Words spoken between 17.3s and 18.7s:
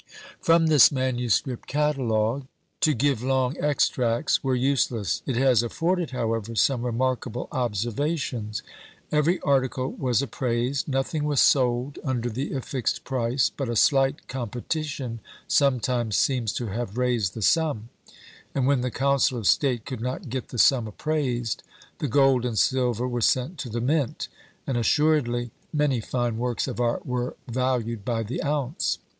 the sum; and